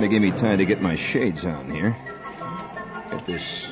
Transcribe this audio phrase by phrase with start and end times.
[0.00, 1.94] to give me time to get my shades on here.
[3.10, 3.66] Get this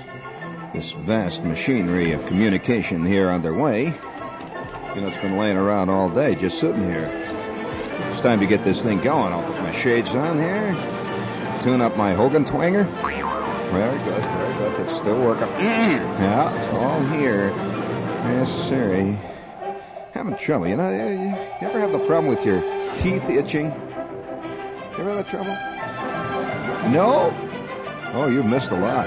[0.74, 3.86] this vast machinery of communication here underway.
[3.86, 7.08] You know, it's been laying around all day, just sitting here.
[8.10, 9.32] It's time to get this thing going.
[9.32, 10.72] I'll put my shades on here.
[11.62, 12.84] Tune up my Hogan twanger.
[13.72, 14.80] Very good, very good.
[14.80, 15.48] It's still working.
[15.58, 17.50] yeah, it's all here.
[17.50, 19.16] Yes, sir.
[20.12, 20.90] Having trouble, you know.
[20.90, 22.60] You, ever have the problem with your
[22.98, 23.66] teeth itching?
[23.66, 25.69] You ever have that trouble?
[26.90, 27.30] No?
[28.14, 29.06] Oh, you've missed a lot.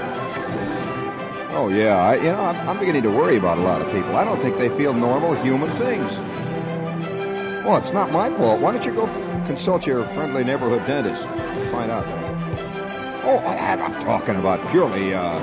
[1.52, 1.96] Oh, yeah.
[1.98, 4.16] I, you know, I'm, I'm beginning to worry about a lot of people.
[4.16, 6.10] I don't think they feel normal human things.
[7.64, 8.60] Well, it's not my fault.
[8.60, 12.04] Why don't you go f- consult your friendly neighborhood dentist and find out?
[13.24, 15.38] Oh, I, I'm talking about purely uh,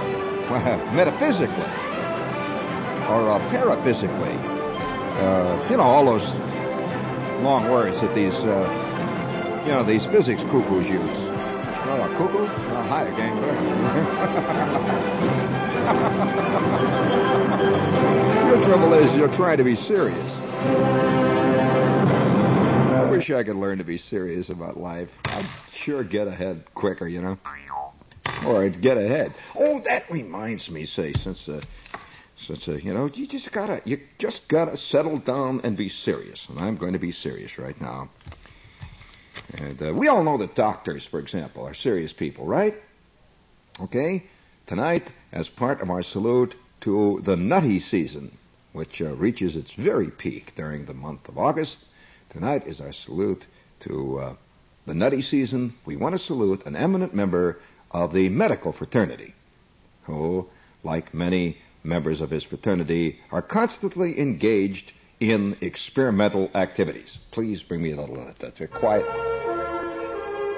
[0.94, 1.72] metaphysically
[3.10, 4.36] or uh, paraphysically.
[5.18, 6.28] Uh, you know, all those
[7.44, 11.31] long words that these, uh, you know, these physics cuckoos use.
[11.94, 12.48] Oh, a cuckoo?
[12.48, 13.36] Oh, hi again.
[18.48, 20.32] Your trouble is you're trying to be serious.
[22.94, 25.10] I wish I could learn to be serious about life.
[25.26, 27.38] I'd sure get ahead quicker, you know.
[28.46, 29.34] Or I'd get ahead.
[29.54, 31.60] Oh, that reminds me, say, since uh,
[32.38, 36.48] since uh, you know, you just gotta you just gotta settle down and be serious.
[36.48, 38.08] And I'm going to be serious right now.
[39.54, 42.76] And uh, we all know that doctors, for example, are serious people, right?
[43.80, 44.24] Okay?
[44.66, 48.38] Tonight, as part of our salute to the nutty season,
[48.74, 51.80] which uh, reaches its very peak during the month of August,
[52.30, 53.46] tonight is our salute
[53.82, 54.36] to uh,
[54.86, 55.74] the nutty season.
[55.86, 57.60] We want to salute an eminent member
[57.92, 59.34] of the medical fraternity,
[60.04, 60.48] who,
[60.84, 67.20] like many members of his fraternity, are constantly engaged in experimental activities.
[67.30, 68.58] Please bring me a little of that.
[68.58, 69.06] That's quiet.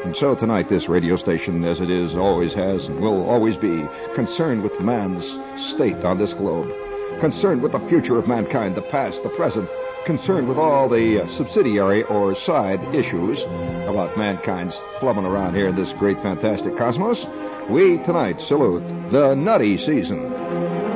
[0.06, 3.86] And so tonight, this radio station, as it is, always has, and will always be,
[4.16, 5.26] concerned with man's
[5.62, 6.74] state on this globe,
[7.20, 9.70] concerned with the future of mankind, the past, the present,
[10.06, 13.44] concerned with all the uh, subsidiary or side issues
[13.88, 17.26] about mankind's flubbing around here in this great, fantastic cosmos,
[17.70, 20.93] we tonight salute the nutty season.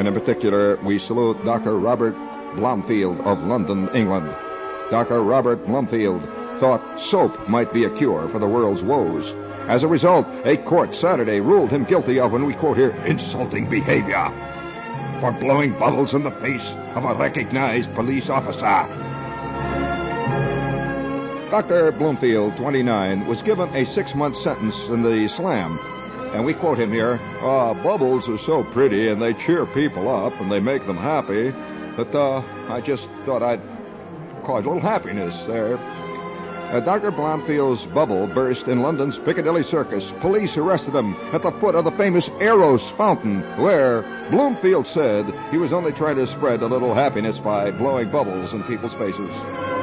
[0.00, 1.76] And in particular, we salute Dr.
[1.76, 2.16] Robert
[2.56, 4.34] Blomfield of London, England.
[4.90, 5.20] Dr.
[5.20, 6.22] Robert Blomfield
[6.58, 9.34] thought soap might be a cure for the world's woes.
[9.68, 13.68] As a result, a court Saturday ruled him guilty of, and we quote here, insulting
[13.68, 14.32] behavior
[15.20, 18.88] for blowing bubbles in the face of a recognized police officer.
[21.50, 21.92] Dr.
[21.92, 25.78] Bloomfield, 29, was given a six month sentence in the slam.
[26.32, 30.32] And we quote him here uh, Bubbles are so pretty and they cheer people up
[30.40, 31.50] and they make them happy
[31.96, 33.60] that uh, I just thought I'd
[34.44, 35.78] cause a little happiness there.
[36.70, 37.10] Uh, Dr.
[37.10, 40.12] Blomfield's bubble burst in London's Piccadilly Circus.
[40.20, 45.58] Police arrested him at the foot of the famous Eros fountain, where Bloomfield said he
[45.58, 49.79] was only trying to spread a little happiness by blowing bubbles in people's faces.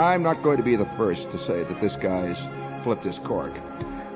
[0.00, 2.38] I'm not going to be the first to say that this guy's
[2.82, 3.52] flipped his cork.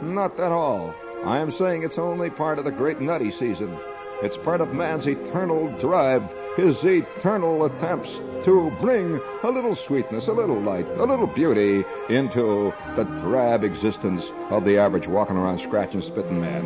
[0.00, 0.95] Not at all.
[1.27, 3.78] I am saying it's only part of the great nutty season.
[4.22, 6.22] It's part of man's eternal drive
[6.57, 8.10] his eternal attempts
[8.45, 14.25] to bring a little sweetness, a little light, a little beauty into the drab existence
[14.51, 16.65] of the average walking around scratching, spitting man.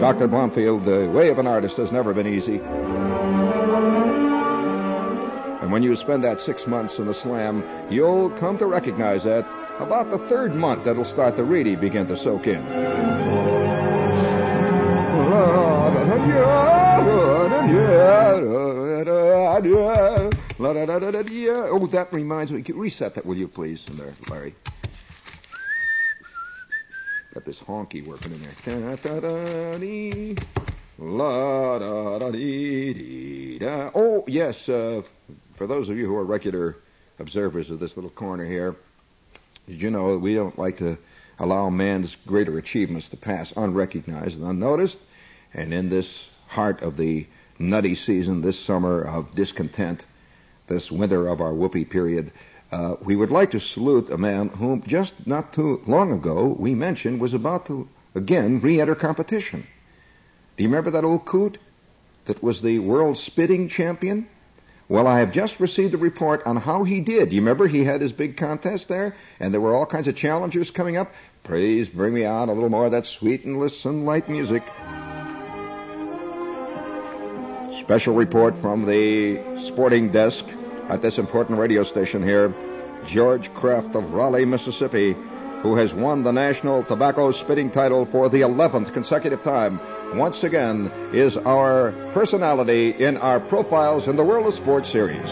[0.00, 0.26] Dr.
[0.26, 2.60] Blomfield, the way of an artist has never been easy.
[5.70, 7.62] And when you spend that six months in the slam,
[7.92, 9.46] you'll come to recognize that
[9.78, 12.60] about the third month that'll start to really begin to soak in.
[21.70, 22.64] Oh, that reminds me.
[22.74, 24.56] Reset that, will you, please, in there, Larry.
[27.32, 28.56] Got this honky working in there.
[33.94, 34.68] Oh, yes.
[34.68, 35.02] Uh,
[35.60, 36.74] for those of you who are regular
[37.18, 38.74] observers of this little corner here,
[39.66, 40.96] you know we don't like to
[41.38, 44.96] allow man's greater achievements to pass unrecognized and unnoticed?
[45.52, 47.26] And in this heart of the
[47.58, 50.02] nutty season, this summer of discontent,
[50.66, 52.32] this winter of our whoopee period,
[52.72, 56.74] uh, we would like to salute a man whom just not too long ago we
[56.74, 59.66] mentioned was about to again re-enter competition.
[60.56, 61.58] Do you remember that old coot
[62.24, 64.26] that was the world spitting champion?
[64.90, 67.32] Well, I have just received a report on how he did.
[67.32, 69.14] You remember he had his big contest there?
[69.38, 71.12] And there were all kinds of challengers coming up.
[71.44, 74.64] Please bring me on a little more of that sweet and listen light music.
[77.82, 80.44] Special report from the sporting desk
[80.88, 82.52] at this important radio station here,
[83.06, 85.14] George Kraft of Raleigh, Mississippi,
[85.62, 89.78] who has won the national tobacco spitting title for the 11th consecutive time,
[90.14, 95.30] once again is our personality in our Profiles in the World of Sports series.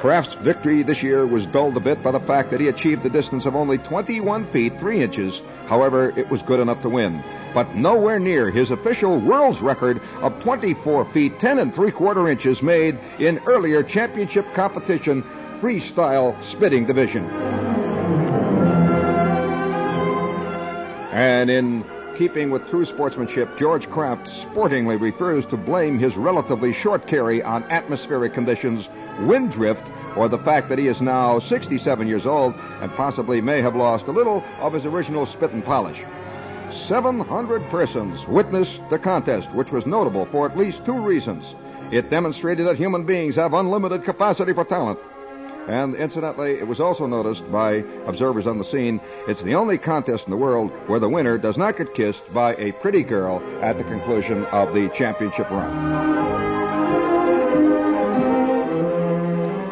[0.00, 3.10] Kraft's victory this year was dulled a bit by the fact that he achieved the
[3.10, 5.42] distance of only 21 feet 3 inches.
[5.66, 7.22] However, it was good enough to win.
[7.52, 12.62] But nowhere near his official world's record of 24 feet 10 and 3 quarter inches
[12.62, 15.22] made in earlier championship competition
[15.60, 17.49] freestyle spitting division.
[21.12, 21.84] And in
[22.16, 27.64] keeping with true sportsmanship, George Kraft sportingly refers to blame his relatively short carry on
[27.64, 28.88] atmospheric conditions,
[29.20, 29.82] wind drift,
[30.16, 34.06] or the fact that he is now 67 years old and possibly may have lost
[34.06, 35.98] a little of his original spit and polish.
[36.86, 41.54] 700 persons witnessed the contest, which was notable for at least two reasons.
[41.90, 44.98] It demonstrated that human beings have unlimited capacity for talent.
[45.68, 50.24] And incidentally, it was also noticed by observers on the scene it's the only contest
[50.24, 53.76] in the world where the winner does not get kissed by a pretty girl at
[53.76, 56.30] the conclusion of the championship run.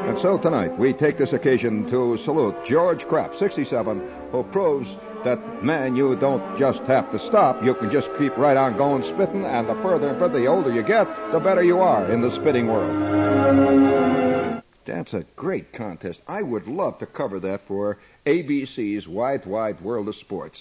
[0.09, 4.89] And so tonight, we take this occasion to salute George Kraft, 67, who proves
[5.25, 7.63] that, man, you don't just have to stop.
[7.65, 10.73] You can just keep right on going spitting, and the further and further, the older
[10.73, 14.38] you get, the better you are in the spitting world.
[14.89, 16.21] That's a great contest.
[16.27, 20.59] I would love to cover that for ABC's Wide, Wide World of Sports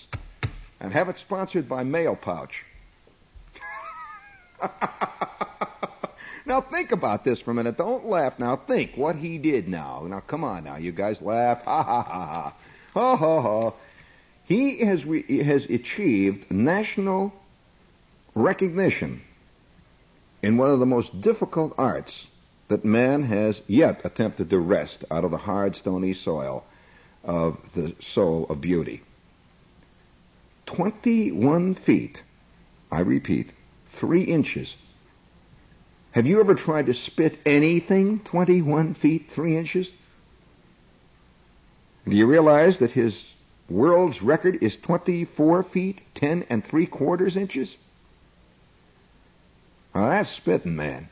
[0.80, 2.64] and have it sponsored by Mail Pouch.
[6.48, 7.78] Now think about this for a minute.
[7.78, 8.56] Don't laugh now.
[8.56, 10.06] Think what he did now.
[10.08, 10.78] Now come on now.
[10.78, 11.62] You guys laugh.
[11.64, 12.54] Ha ha ha
[12.94, 13.18] ha.
[13.18, 13.74] Ha.
[14.46, 17.34] He has, re- has achieved national
[18.34, 19.22] recognition
[20.42, 22.28] in one of the most difficult arts
[22.70, 26.64] that man has yet attempted to wrest out of the hard, stony soil
[27.24, 29.02] of the soul of beauty.
[30.66, 32.22] 21 feet,
[32.92, 33.52] I repeat,
[34.00, 34.76] 3 inches
[36.18, 39.88] have you ever tried to spit anything 21 feet 3 inches?
[42.08, 43.22] Do you realize that his
[43.70, 47.78] world's record is 24 feet 10 and 3 quarters inches?
[49.94, 51.10] Now that's spitting, man.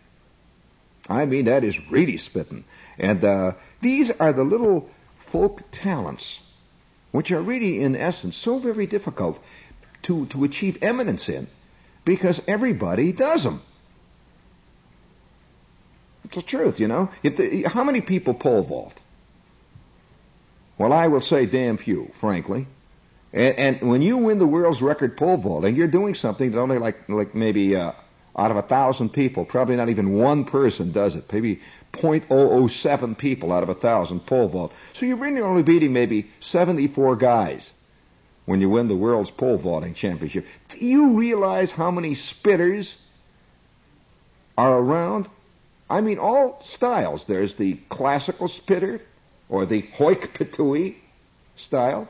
[1.07, 2.63] I mean, that is really spitting.
[2.97, 4.89] And uh, these are the little
[5.31, 6.39] folk talents,
[7.11, 9.39] which are really, in essence, so very difficult
[10.03, 11.47] to, to achieve eminence in,
[12.03, 13.61] because everybody does them.
[16.24, 17.09] It's the truth, you know.
[17.24, 19.00] The, how many people pole vault?
[20.77, 22.67] Well, I will say damn few, frankly.
[23.31, 26.79] And, and, when you win the world's record pole vaulting, you're doing something that only
[26.79, 27.91] like like maybe uh,
[28.38, 31.32] out of a thousand people, probably not even one person does it.
[31.32, 31.62] Maybe
[31.94, 34.74] 0.007 people out of a thousand pole vault.
[34.94, 37.72] So you're really only beating maybe 74 guys
[38.46, 40.46] when you win the world's pole vaulting championship.
[40.70, 42.96] Do you realize how many spitters
[44.58, 45.30] are around?
[45.89, 47.25] I mean, all styles.
[47.25, 49.01] There's the classical spitter,
[49.50, 50.96] or the hoik pitui
[51.56, 52.10] style.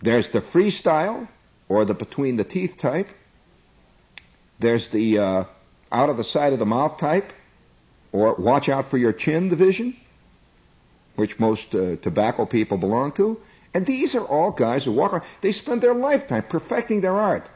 [0.00, 1.28] There's the freestyle,
[1.68, 3.08] or the between the teeth type.
[4.60, 5.44] There's the uh,
[5.90, 7.32] out of the side of the mouth type,
[8.12, 9.96] or watch out for your chin division,
[11.16, 13.40] which most uh, tobacco people belong to.
[13.72, 15.24] And these are all guys who walk around.
[15.40, 17.48] They spend their lifetime perfecting their art.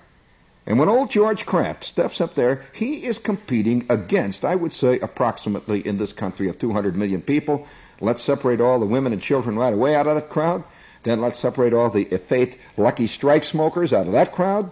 [0.67, 4.99] And when old George Kraft steps up there, he is competing against, I would say,
[4.99, 7.67] approximately in this country of 200 million people.
[8.01, 10.65] Let's separate all the women and children right away out of that crowd.
[11.03, 14.71] Then let's separate all the effete lucky strike smokers out of that crowd.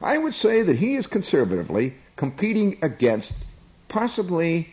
[0.00, 3.32] I would say that he is conservatively competing against
[3.88, 4.72] possibly,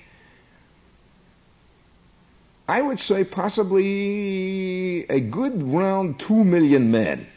[2.68, 7.28] I would say possibly a good round two million men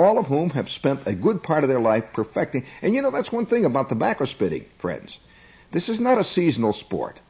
[0.00, 2.64] all of whom have spent a good part of their life perfecting.
[2.82, 5.18] And you know, that's one thing about tobacco spitting, friends.
[5.72, 7.20] This is not a seasonal sport.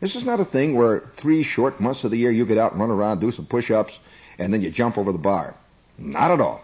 [0.00, 2.72] This is not a thing where three short months of the year you get out
[2.72, 3.98] and run around, do some push-ups,
[4.38, 5.56] and then you jump over the bar.
[5.98, 6.62] Not at all.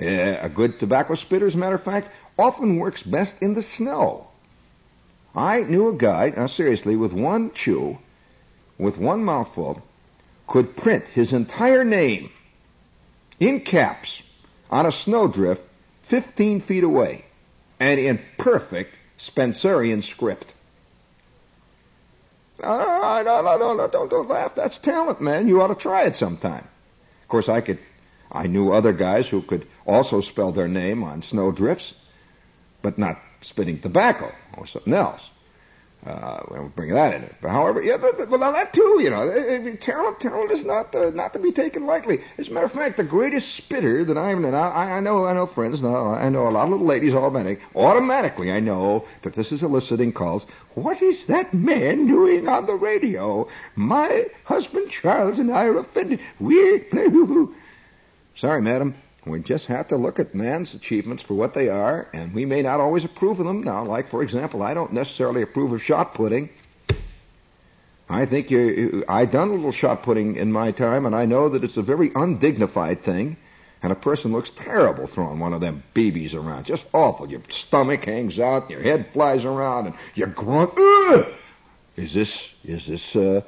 [0.00, 3.62] Uh, a good tobacco spitter, as a matter of fact, often works best in the
[3.62, 4.26] snow.
[5.34, 7.98] I knew a guy, now seriously, with one chew,
[8.78, 9.82] with one mouthful,
[10.46, 12.30] could print his entire name
[13.38, 14.22] in caps
[14.70, 15.62] on a snowdrift
[16.04, 17.24] 15 feet away
[17.78, 20.54] and in perfect Spencerian script.
[22.62, 24.54] Uh, no, no, no, no, don't, don't laugh.
[24.54, 25.48] That's talent, man.
[25.48, 26.66] You ought to try it sometime.
[27.22, 27.78] Of course, I could,
[28.32, 31.94] I knew other guys who could also spell their name on snowdrifts,
[32.82, 35.30] but not spitting tobacco or something else.
[36.06, 37.34] Uh, we'll bring that in it.
[37.42, 41.38] But however, yeah, well, that too, you know, talent, talent is not uh, not to
[41.38, 42.22] be taken lightly.
[42.38, 45.34] As a matter of fact, the greatest spitter that I've known, I, I know, I
[45.34, 49.34] know friends, now I know a lot of little ladies automatic, automatically I know that
[49.34, 50.46] this is eliciting calls.
[50.74, 53.46] What is that man doing on the radio?
[53.76, 56.20] My husband Charles and I are offended.
[56.38, 56.86] We,
[58.40, 58.94] sorry, madam,
[59.26, 62.62] we just have to look at man's achievements for what they are, and we may
[62.62, 63.62] not always approve of them.
[63.62, 66.48] Now, like for example, I don't necessarily approve of shot putting.
[68.08, 71.50] I think you, I've done a little shot putting in my time, and I know
[71.50, 73.36] that it's a very undignified thing,
[73.82, 76.64] and a person looks terrible throwing one of them BBs around.
[76.64, 77.30] Just awful.
[77.30, 80.72] Your stomach hangs out, and your head flies around, and you grunt.
[80.76, 81.26] Ugh!
[81.96, 83.42] Is this is this uh,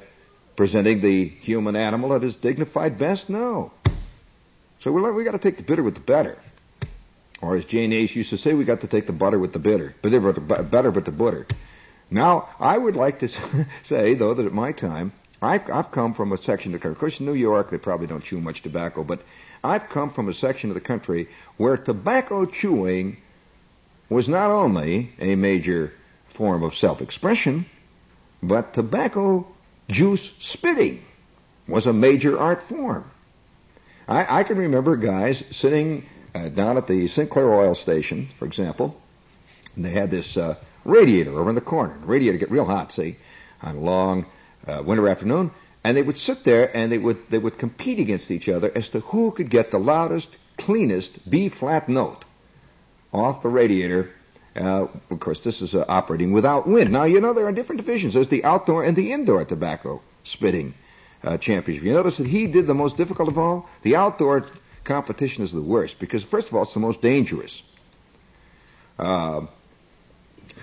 [0.55, 3.29] presenting the human animal at his dignified best?
[3.29, 3.71] No.
[4.83, 6.37] So we we got to take the bitter with the better.
[7.41, 9.59] Or as Jane Ace used to say, we got to take the butter with the
[9.59, 9.95] bitter.
[10.01, 11.47] But the better but the butter.
[12.11, 13.29] Now, I would like to
[13.83, 16.95] say, though, that at my time, I've, I've come from a section of the country.
[16.95, 19.21] Of course, in New York, they probably don't chew much tobacco, but
[19.63, 23.17] I've come from a section of the country where tobacco chewing
[24.09, 25.93] was not only a major
[26.27, 27.65] form of self-expression,
[28.41, 29.47] but tobacco
[29.87, 31.03] juice spitting
[31.67, 33.09] was a major art form.
[34.07, 36.05] I, I can remember guys sitting
[36.35, 38.99] uh, down at the Sinclair oil station, for example,
[39.75, 41.97] and they had this uh, radiator over in the corner.
[41.99, 43.17] The radiator get real hot, see,
[43.61, 44.25] on a long
[44.67, 45.51] uh, winter afternoon,
[45.83, 48.89] and they would sit there and they would they would compete against each other as
[48.89, 52.25] to who could get the loudest, cleanest B flat note
[53.13, 54.11] off the radiator.
[54.55, 56.91] Uh, of course, this is uh, operating without wind.
[56.91, 58.13] Now, you know there are different divisions.
[58.13, 60.75] There's the outdoor and the indoor tobacco spitting
[61.23, 61.85] uh, championship.
[61.85, 63.69] You notice that he did the most difficult of all?
[63.81, 64.47] The outdoor
[64.83, 67.61] competition is the worst because, first of all, it's the most dangerous.
[68.99, 69.41] Uh,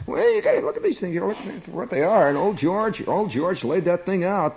[0.07, 1.15] well, you got to look at these things.
[1.15, 2.29] You look at what they are.
[2.29, 4.57] And old George, old George laid that thing out.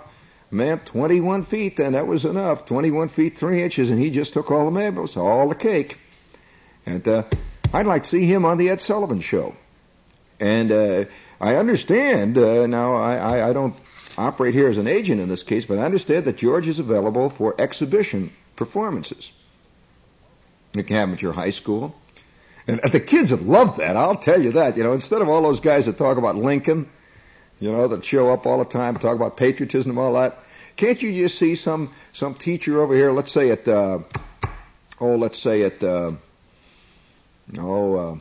[0.50, 2.66] Man, 21 feet, and that was enough.
[2.66, 5.98] 21 feet 3 inches, and he just took all the marbles, all the cake.
[6.86, 7.24] And uh,
[7.72, 9.56] I'd like to see him on the Ed Sullivan Show.
[10.38, 11.04] And uh,
[11.40, 12.94] I understand uh, now.
[12.96, 13.74] I, I, I don't
[14.16, 17.30] operate here as an agent in this case, but I understand that George is available
[17.30, 19.32] for exhibition performances.
[20.72, 21.94] You can have them at your high school.
[22.66, 24.76] And the kids would love that, I'll tell you that.
[24.76, 26.88] You know, instead of all those guys that talk about Lincoln,
[27.60, 30.38] you know, that show up all the time, talk about patriotism and all that,
[30.76, 34.00] can't you just see some, some teacher over here, let's say at, uh,
[35.00, 36.12] oh, let's say at, uh,
[37.58, 38.16] oh, uh,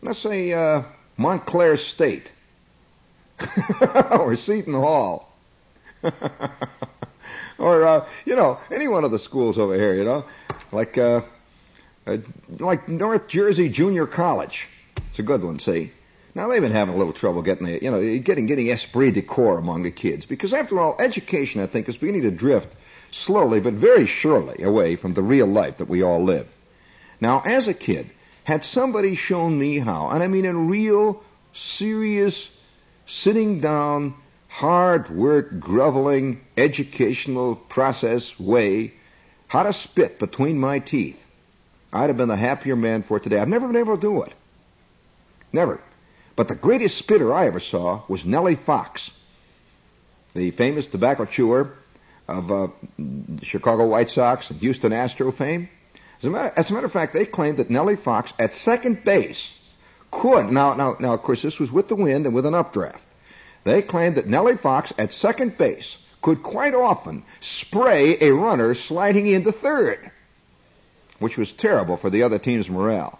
[0.00, 0.82] let's say, uh,
[1.16, 2.32] Montclair State.
[4.10, 5.32] or Seton Hall.
[7.58, 10.24] or, uh, you know, any one of the schools over here, you know,
[10.72, 11.22] like, uh,
[12.06, 12.18] uh,
[12.58, 14.68] like North Jersey Junior College.
[15.10, 15.92] It's a good one, see?
[16.34, 19.22] Now they've been having a little trouble getting the, you know, getting, getting esprit de
[19.22, 22.74] corps among the kids because after all, education, I think, is beginning to drift
[23.10, 26.46] slowly but very surely away from the real life that we all live.
[27.20, 28.10] Now, as a kid,
[28.44, 31.24] had somebody shown me how, and I mean in real,
[31.54, 32.48] serious,
[33.06, 34.14] sitting down,
[34.48, 38.94] hard work, groveling, educational process way,
[39.48, 41.22] how to spit between my teeth,
[41.92, 43.38] I'd have been the happier man for today.
[43.38, 44.34] I've never been able to do it.
[45.52, 45.80] Never.
[46.34, 49.10] But the greatest spitter I ever saw was Nellie Fox,
[50.34, 51.72] the famous tobacco chewer
[52.28, 52.68] of uh,
[53.42, 55.68] Chicago White Sox and Houston Astro fame.
[56.18, 59.04] As a, matter, as a matter of fact, they claimed that Nellie Fox at second
[59.04, 59.48] base
[60.16, 63.02] could, now, now, now, of course, this was with the wind and with an updraft.
[63.64, 69.26] They claimed that Nellie Fox at second base could quite often spray a runner sliding
[69.26, 70.10] into third,
[71.18, 73.18] which was terrible for the other team's morale.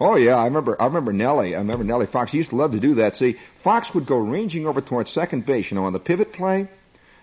[0.00, 0.80] Oh yeah, I remember.
[0.80, 1.56] I remember Nellie.
[1.56, 2.30] I remember Nellie Fox.
[2.30, 3.16] He used to love to do that.
[3.16, 5.70] See, Fox would go ranging over towards second base.
[5.70, 6.68] You know, on the pivot play,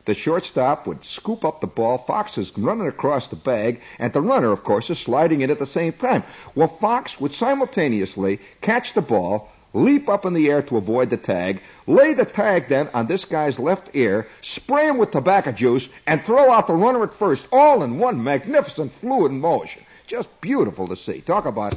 [0.06, 1.98] the shortstop would scoop up the ball.
[1.98, 5.60] Fox is running across the bag, and the runner, of course, is sliding in at
[5.60, 6.24] the same time.
[6.54, 11.18] Well, Fox would simultaneously catch the ball, leap up in the air to avoid the
[11.18, 15.90] tag, lay the tag then on this guy's left ear, spray him with tobacco juice,
[16.06, 19.84] and throw out the runner at first, all in one magnificent fluid motion.
[20.08, 21.22] Just beautiful to see.
[21.22, 21.76] Talk about,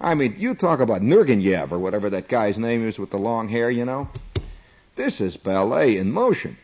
[0.00, 3.48] I mean, you talk about Nurgenyev or whatever that guy's name is with the long
[3.48, 4.08] hair, you know.
[4.96, 6.56] This is ballet in motion.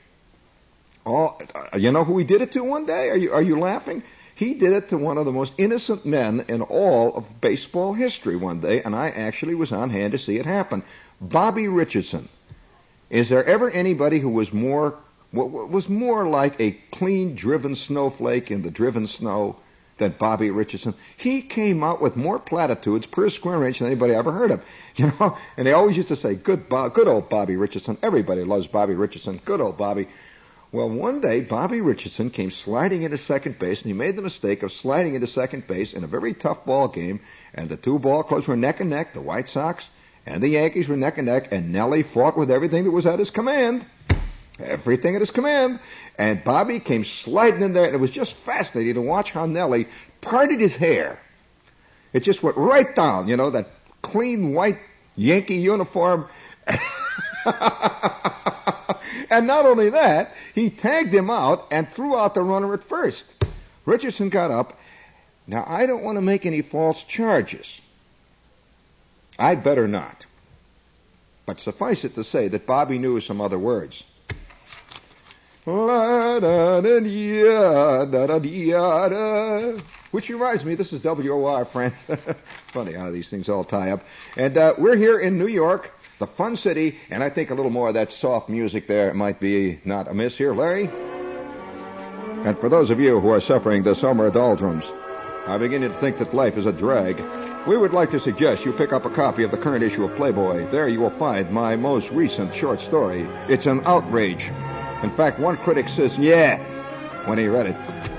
[1.06, 1.36] Oh,
[1.76, 3.10] you know who he did it to one day?
[3.10, 4.02] Are you are you laughing?
[4.34, 8.36] He did it to one of the most innocent men in all of baseball history
[8.36, 10.82] one day, and I actually was on hand to see it happen.
[11.20, 12.28] Bobby Richardson.
[13.10, 14.96] Is there ever anybody who was more
[15.32, 19.56] was more like a clean driven snowflake in the driven snow
[19.98, 20.94] than Bobby Richardson.
[21.16, 24.62] He came out with more platitudes per square inch than anybody ever heard of.
[24.96, 28.44] You know, and they always used to say, "Good, Bob, good old Bobby Richardson." Everybody
[28.44, 29.40] loves Bobby Richardson.
[29.44, 30.06] Good old Bobby.
[30.74, 34.64] Well, one day Bobby Richardson came sliding into second base, and he made the mistake
[34.64, 37.20] of sliding into second base in a very tough ball game,
[37.54, 39.14] and the two ball clubs were neck and neck.
[39.14, 39.88] The White Sox
[40.26, 43.20] and the Yankees were neck and neck, and Nellie fought with everything that was at
[43.20, 43.86] his command.
[44.58, 45.78] Everything at his command.
[46.18, 49.86] And Bobby came sliding in there, and it was just fascinating to watch how Nellie
[50.22, 51.22] parted his hair.
[52.12, 53.68] It just went right down, you know, that
[54.02, 54.80] clean white
[55.14, 56.26] Yankee uniform.
[59.30, 63.24] and not only that, he tagged him out and threw out the runner at first.
[63.86, 64.78] Richardson got up.
[65.46, 67.80] Now, I don't want to make any false charges.
[69.38, 70.24] I'd better not.
[71.46, 74.02] But suffice it to say that Bobby knew some other words.
[80.10, 82.06] Which reminds me, this is WOR, friends.
[82.72, 84.02] Funny how these things all tie up.
[84.36, 87.70] And uh, we're here in New York, the fun city, and I think a little
[87.70, 90.88] more of that soft music there might be not amiss here, Larry.
[92.44, 94.84] And for those of you who are suffering the summer doldrums,
[95.46, 97.22] I begin to think that life is a drag.
[97.66, 100.16] We would like to suggest you pick up a copy of the current issue of
[100.16, 100.70] Playboy.
[100.70, 103.22] There you will find my most recent short story.
[103.48, 104.50] It's an outrage.
[105.02, 106.58] In fact, one critic says, yeah,
[107.26, 107.76] when he read it.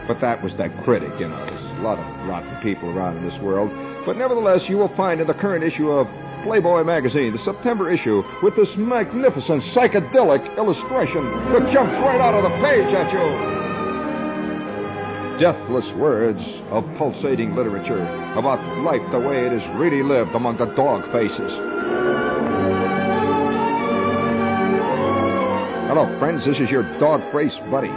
[0.08, 1.46] But that was that critic, you know.
[1.46, 3.72] There's a lot of rotten people around in this world.
[4.06, 6.08] But nevertheless, you will find in the current issue of
[6.46, 12.44] Playboy magazine, the September issue, with this magnificent psychedelic illustration that jumps right out of
[12.44, 13.66] the page at you
[15.40, 20.66] deathless words of pulsating literature about life the way it is really lived among the
[20.76, 21.52] dog faces.
[25.90, 26.46] Hello, friends.
[26.46, 27.92] This is your dog face buddy.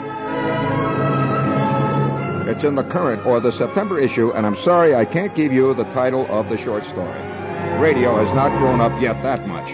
[2.51, 5.75] It's in the current or the September issue, and I'm sorry I can't give you
[5.75, 7.38] the title of the short story.
[7.81, 9.69] Radio has not grown up yet that much.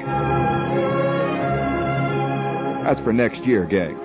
[2.85, 3.99] That's for next year, gang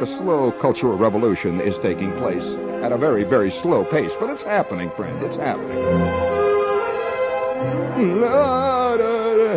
[0.00, 2.42] the slow cultural revolution is taking place
[2.82, 4.12] at a very, very slow pace.
[4.18, 5.22] But it's happening, friend.
[5.22, 5.78] It's happening.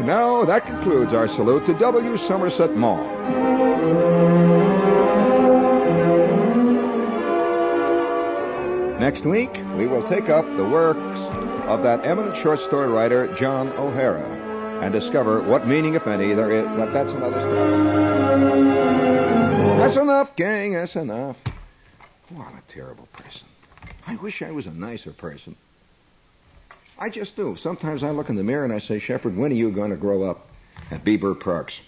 [0.06, 2.18] Now, that concludes our salute to W.
[2.18, 3.08] Somerset Maugham.
[9.00, 11.13] Next week, we will take up the works
[11.68, 16.52] of that eminent short story writer, John O'Hara, and discover what meaning, if any, there
[16.52, 16.68] is.
[16.68, 17.84] But that's another story.
[19.78, 20.74] That's enough, gang.
[20.74, 21.38] That's enough.
[22.30, 23.48] What a terrible person.
[24.06, 25.56] I wish I was a nicer person.
[26.98, 27.56] I just do.
[27.58, 29.98] Sometimes I look in the mirror and I say, Shepherd, when are you going to
[29.98, 30.48] grow up
[30.92, 31.80] at Beaver Parks?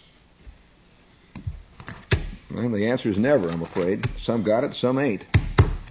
[2.54, 4.10] Well, the answer is never, I'm afraid.
[4.22, 5.26] Some got it, some ain't.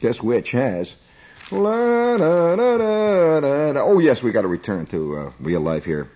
[0.00, 0.92] Guess which has.
[1.54, 2.76] La, da, da,
[3.72, 6.10] da, oh, yes, we got to return to uh, real life here.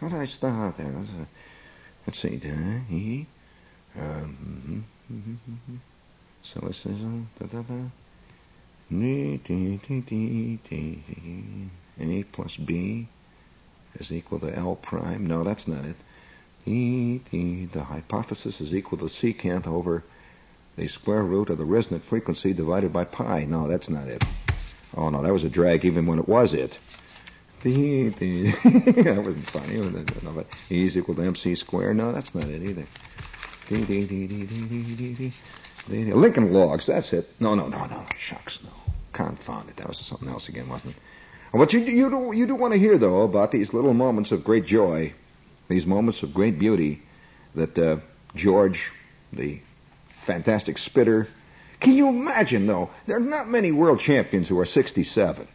[0.00, 0.94] How did I start there?
[2.06, 3.26] Let's see.
[3.98, 4.86] Um,
[6.44, 6.96] so it says,
[7.40, 7.90] da da da.
[12.00, 13.08] A plus B
[13.98, 15.26] is equal to L prime.
[15.26, 15.96] No, that's not it.
[16.66, 17.18] E.
[17.72, 20.04] The hypothesis is equal to secant over
[20.76, 23.44] the square root of the resonant frequency divided by pi.
[23.44, 24.22] No, that's not it.
[24.96, 26.78] Oh no, that was a drag even when it was it.
[27.64, 29.76] that wasn't funny.
[29.78, 31.96] No, E is equal to mc squared.
[31.96, 32.86] No, that's not it either.
[35.88, 37.28] Lincoln Logs, that's it.
[37.40, 38.70] No, no, no, no, shucks, no.
[39.12, 39.76] Confound it.
[39.76, 41.02] That was something else again, wasn't it?
[41.52, 44.42] What you, you, do, you do want to hear, though, about these little moments of
[44.42, 45.14] great joy,
[45.68, 47.00] these moments of great beauty
[47.54, 47.98] that uh,
[48.34, 48.80] George,
[49.32, 49.60] the
[50.24, 51.28] fantastic spitter,
[51.84, 52.90] can you imagine, though?
[53.06, 55.48] There are not many world champions who are 67.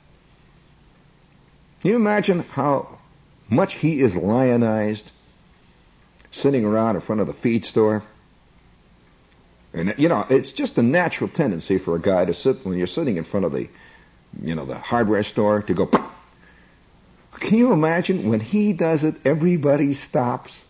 [1.81, 2.99] Can you imagine how
[3.49, 5.11] much he is lionized
[6.31, 8.03] sitting around in front of the feed store.
[9.73, 12.87] And, you know, it's just a natural tendency for a guy to sit when you're
[12.87, 13.69] sitting in front of the,
[14.41, 19.93] you know, the hardware store to go, can you imagine when he does it, everybody
[19.93, 20.63] stops?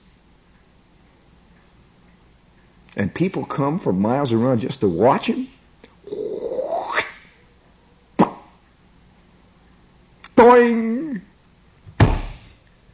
[2.96, 5.48] And people come from miles around just to watch him?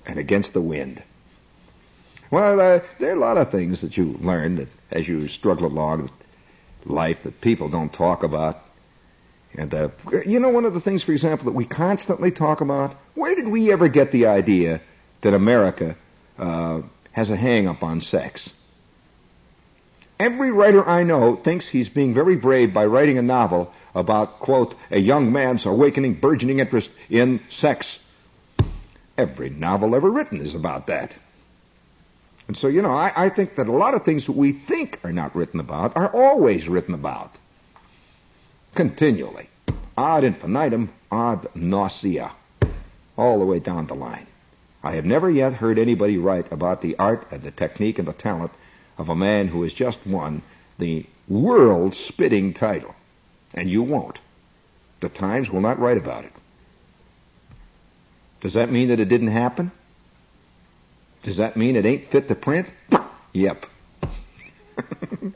[0.05, 1.01] And against the wind.
[2.31, 5.67] Well, uh, there are a lot of things that you learn that as you struggle
[5.67, 6.09] along
[6.85, 8.57] life that people don't talk about.
[9.57, 9.89] And uh,
[10.25, 12.95] you know, one of the things, for example, that we constantly talk about.
[13.13, 14.81] Where did we ever get the idea
[15.21, 15.95] that America
[16.37, 16.81] uh,
[17.11, 18.49] has a hang up on sex?
[20.19, 24.75] Every writer I know thinks he's being very brave by writing a novel about, quote,
[24.89, 27.99] a young man's awakening, burgeoning interest in sex.
[29.17, 31.13] Every novel ever written is about that.
[32.47, 34.99] And so, you know, I, I think that a lot of things that we think
[35.03, 37.31] are not written about are always written about.
[38.75, 39.49] Continually.
[39.97, 42.31] Ad infinitum, ad nausea.
[43.17, 44.27] All the way down the line.
[44.83, 48.13] I have never yet heard anybody write about the art and the technique and the
[48.13, 48.51] talent
[48.97, 50.41] of a man who has just won
[50.77, 52.93] the world spitting title.
[53.53, 54.19] And you won't.
[55.01, 56.33] The Times will not write about it.
[58.41, 59.71] Does that mean that it didn't happen?
[61.23, 62.71] Does that mean it ain't fit to print?
[63.33, 63.65] Yep.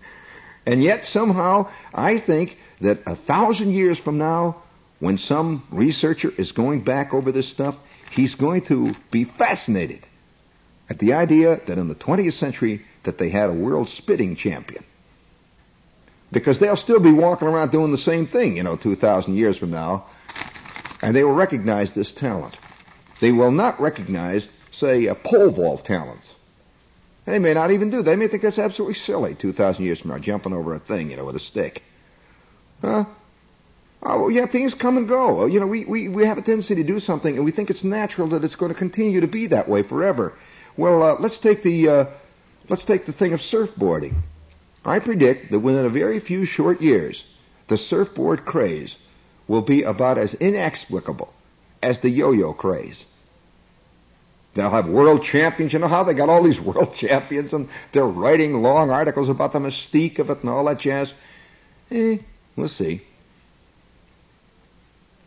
[0.65, 4.61] and yet somehow I think that a thousand years from now,
[4.99, 7.75] when some researcher is going back over this stuff,
[8.11, 10.05] he's going to be fascinated
[10.89, 14.83] at the idea that in the 20th century that they had a world spitting champion.
[16.31, 19.71] Because they'll still be walking around doing the same thing, you know, 2,000 years from
[19.71, 20.05] now,
[21.01, 22.57] and they will recognize this talent.
[23.19, 26.35] They will not recognize, say, a pole vault talents.
[27.25, 28.01] They may not even do.
[28.01, 31.17] They may think that's absolutely silly 2,000 years from now, jumping over a thing, you
[31.17, 31.83] know, with a stick.
[32.81, 33.05] Huh?
[34.01, 35.45] Oh, yeah, things come and go.
[35.45, 37.83] You know, we, we, we have a tendency to do something and we think it's
[37.83, 40.33] natural that it's going to continue to be that way forever.
[40.77, 42.05] Well, uh, let's take the, uh,
[42.69, 44.15] let's take the thing of surfboarding.
[44.85, 47.23] I predict that within a very few short years,
[47.67, 48.95] the surfboard craze
[49.47, 51.33] will be about as inexplicable
[51.81, 53.05] as the yo-yo craze.
[54.53, 55.73] They'll have world champions.
[55.73, 59.53] You know how they got all these world champions and they're writing long articles about
[59.53, 61.13] the mystique of it and all that jazz?
[61.91, 62.17] Eh,
[62.55, 63.01] we'll see.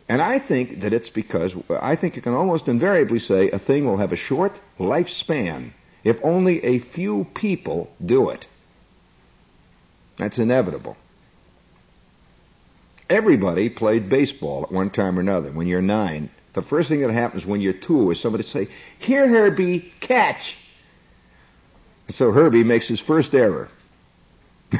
[0.09, 3.85] And I think that it's because, I think you can almost invariably say a thing
[3.85, 5.71] will have a short lifespan
[6.03, 8.45] if only a few people do it.
[10.17, 10.97] That's inevitable.
[13.09, 15.51] Everybody played baseball at one time or another.
[15.51, 18.67] When you're nine, the first thing that happens when you're two is somebody say,
[18.99, 20.55] "Here, Herbie, catch."
[22.09, 23.69] so Herbie makes his first error.
[24.73, 24.77] oh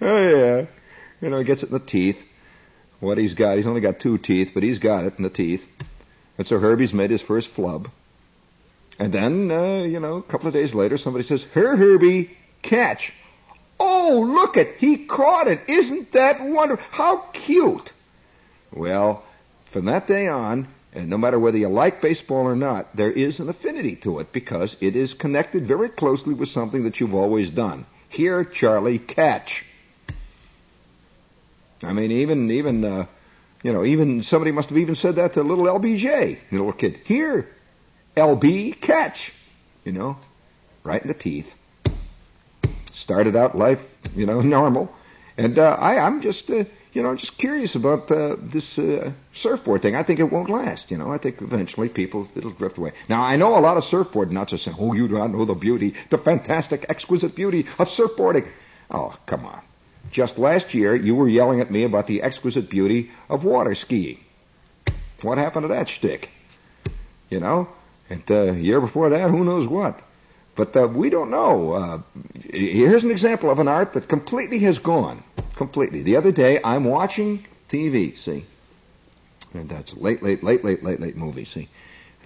[0.00, 0.66] yeah,
[1.22, 2.22] you know he gets it in the teeth.
[3.00, 5.66] What he's got, he's only got two teeth, but he's got it in the teeth.
[6.36, 7.88] And so Herbie's made his first flub.
[8.98, 13.12] And then, uh, you know, a couple of days later, somebody says, "Here, Herbie, catch."
[13.80, 15.60] Oh, look at he caught it.
[15.66, 16.84] Isn't that wonderful?
[16.90, 17.90] How cute.
[18.72, 19.24] Well,
[19.70, 23.40] from that day on, and no matter whether you like baseball or not, there is
[23.40, 27.50] an affinity to it because it is connected very closely with something that you've always
[27.50, 27.86] done.
[28.08, 29.64] Here, Charlie, catch.
[31.82, 33.06] I mean, even, even, uh,
[33.62, 37.00] you know, even somebody must have even said that to little LBJ, the little kid.
[37.04, 37.48] Here,
[38.16, 39.32] LB, catch.
[39.84, 40.16] You know,
[40.84, 41.46] right in the teeth
[42.92, 43.80] started out life,
[44.14, 44.94] you know, normal.
[45.36, 49.82] And uh, I, I'm just, uh, you know, just curious about uh, this uh, surfboard
[49.82, 49.96] thing.
[49.96, 50.90] I think it won't last.
[50.90, 52.92] You know, I think eventually people it'll drift away.
[53.08, 55.44] Now I know a lot of surfboard nuts are saying, "Oh, you do not know
[55.44, 58.46] the beauty, the fantastic, exquisite beauty of surfboarding."
[58.90, 59.62] Oh, come on.
[60.12, 64.20] Just last year, you were yelling at me about the exquisite beauty of water skiing.
[65.22, 66.28] What happened to that shtick?
[67.30, 67.68] You know,
[68.10, 70.00] and uh, year before that, who knows what?
[70.54, 71.72] But uh, we don't know.
[71.72, 72.02] Uh,
[72.50, 75.24] here's an example of an art that completely has gone.
[75.56, 76.02] Completely.
[76.02, 78.44] The other day, I'm watching TV, see?
[79.54, 81.68] And that's late, late, late, late, late, late movie, see?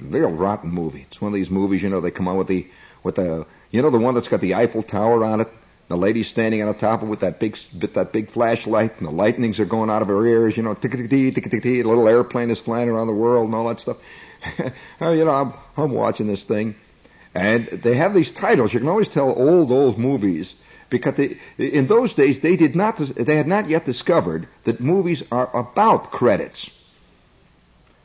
[0.01, 1.07] Real rotten movie.
[1.09, 2.66] It's one of these movies, you know, they come out with the,
[3.05, 5.49] with the, you know, the one that's got the Eiffel Tower on it?
[5.88, 8.99] The lady's standing on the top of it with that big, with that big flashlight,
[8.99, 10.57] and the lightnings are going out of her ears.
[10.57, 11.64] You know, tick tick tick tick tick.
[11.64, 13.99] A little airplane is flying around the world and all that stuff.
[15.01, 16.75] you know, I'm, I'm watching this thing,
[17.35, 18.75] and they have these titles.
[18.75, 20.53] You can always tell old, old movies
[20.90, 25.22] because they, in those days they did not, they had not yet discovered that movies
[25.31, 26.68] are about credits.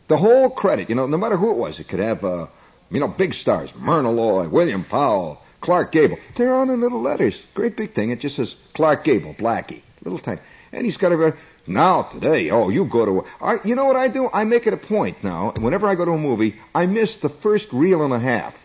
[0.07, 2.47] The whole credit, you know, no matter who it was, it could have, uh,
[2.89, 6.17] you know, big stars, Myrna Loy, William Powell, Clark Gable.
[6.35, 7.39] They're on in little letters.
[7.53, 8.09] Great big thing.
[8.09, 9.81] It just says Clark Gable, Blackie.
[10.03, 10.41] Little tiny.
[10.71, 11.35] And he's got a,
[11.67, 14.29] now today, oh, you go to, I, you know what I do?
[14.31, 17.29] I make it a point now, whenever I go to a movie, I miss the
[17.29, 18.55] first reel and a half.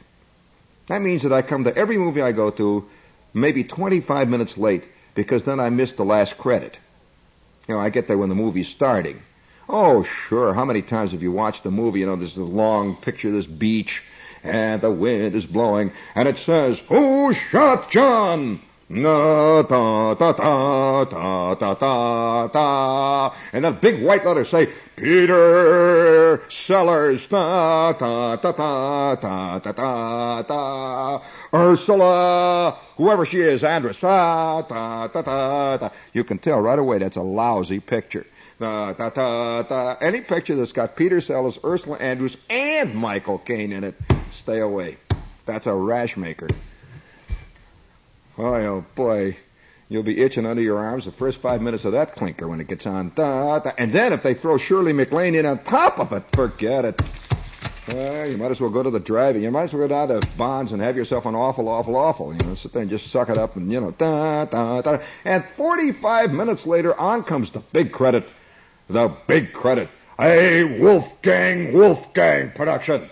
[0.89, 2.87] That means that I come to every movie I go to
[3.35, 6.79] maybe 25 minutes late because then I miss the last credit.
[7.69, 9.23] You know, I get there when the movie's starting.
[9.69, 10.55] Oh, sure.
[10.55, 12.01] How many times have you watched a movie?
[12.01, 14.03] You know, there's this long picture this beach
[14.47, 18.61] and the wind is blowing and it says, Who shot John?
[18.89, 26.41] Na da da da da da da da, and then big white letters say Peter
[26.49, 27.27] Sellers.
[27.27, 31.23] Da da da da da da da da.
[31.53, 34.01] Ursula, whoever she is, Andress.
[34.01, 35.91] Da da da da da.
[36.13, 38.25] You can tell right away that's a lousy picture.
[38.59, 39.97] Da, da, da, da.
[40.01, 43.95] Any picture that's got Peter Sellers, Ursula Andrews, and Michael Caine in it,
[44.31, 44.97] stay away.
[45.45, 46.49] That's a rash maker.
[48.37, 49.37] Boy, oh boy,
[49.89, 52.69] you'll be itching under your arms the first five minutes of that clinker when it
[52.69, 53.13] gets on.
[53.15, 53.73] Da, da.
[53.77, 57.01] And then if they throw Shirley MacLaine in on top of it, forget it.
[57.89, 59.43] Uh, you might as well go to the drive-in.
[59.43, 62.35] You might as well go down to Bonds and have yourself an awful, awful, awful.
[62.35, 64.99] You know, sit there and just suck it up and, you know, da, da, da.
[65.25, 68.27] And 45 minutes later, on comes the big credit.
[68.89, 69.89] The big credit.
[70.19, 73.11] A Wolfgang Wolfgang production.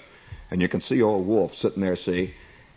[0.50, 2.34] And you can see old Wolf sitting there, see?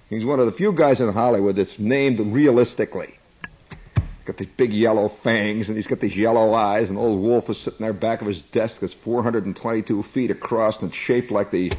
[0.10, 3.18] He's one of the few guys in Hollywood that's named realistically.
[4.26, 7.58] Got these big yellow fangs and he's got these yellow eyes and old Wolf is
[7.60, 11.72] sitting there back of his desk that's 422 feet across and shaped like the,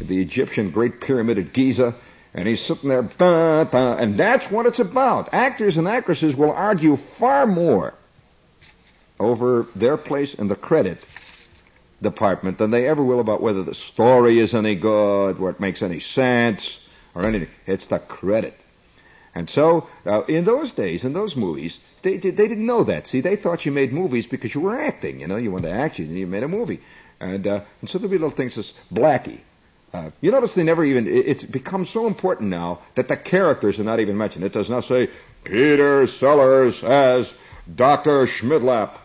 [0.00, 1.94] the Egyptian Great Pyramid at Giza.
[2.34, 5.32] And he's sitting there, and that's what it's about.
[5.32, 7.94] Actors and actresses will argue far more
[9.18, 10.98] over their place in the credit
[12.02, 15.82] department than they ever will about whether the story is any good, whether it makes
[15.82, 16.78] any sense,
[17.14, 17.48] or anything.
[17.66, 18.54] It's the credit.
[19.34, 23.06] And so, uh, in those days, in those movies, they, they didn't know that.
[23.06, 25.20] See, they thought you made movies because you were acting.
[25.20, 26.80] You know, you wanted to act, and you made a movie.
[27.20, 29.40] And, uh, and so there'd be little things as Blackie.
[29.92, 33.78] Uh, you notice they never even, it, it's become so important now that the characters
[33.78, 34.44] are not even mentioned.
[34.44, 35.08] It does not say,
[35.44, 37.32] Peter Sellers as
[37.74, 38.26] Dr.
[38.26, 38.98] Schmidlap.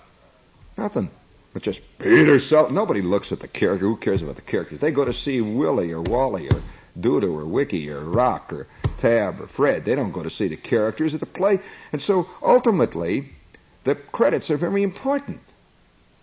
[0.78, 1.10] Nothing.
[1.54, 2.72] But just Peter Sellers.
[2.72, 3.86] Nobody looks at the character.
[3.86, 4.80] Who cares about the characters?
[4.80, 6.62] They go to see Willie or Wally or
[7.00, 8.68] Doodoo or Wiki or Rock or
[9.00, 9.86] Tab or Fred.
[9.86, 11.60] They don't go to see the characters of the play.
[11.92, 13.30] And so ultimately,
[13.84, 15.42] the credits are very important